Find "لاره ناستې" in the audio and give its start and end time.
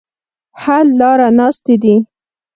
0.99-1.75